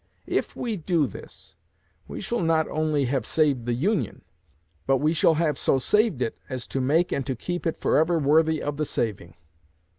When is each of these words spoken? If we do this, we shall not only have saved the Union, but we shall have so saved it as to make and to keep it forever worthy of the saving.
If 0.25 0.55
we 0.55 0.77
do 0.77 1.05
this, 1.05 1.55
we 2.07 2.21
shall 2.21 2.39
not 2.41 2.67
only 2.69 3.05
have 3.05 3.23
saved 3.23 3.67
the 3.67 3.75
Union, 3.75 4.23
but 4.87 4.97
we 4.97 5.13
shall 5.13 5.35
have 5.35 5.59
so 5.59 5.77
saved 5.77 6.23
it 6.23 6.39
as 6.49 6.65
to 6.69 6.81
make 6.81 7.11
and 7.11 7.23
to 7.27 7.35
keep 7.35 7.67
it 7.67 7.77
forever 7.77 8.17
worthy 8.17 8.63
of 8.63 8.77
the 8.77 8.85
saving. 8.85 9.35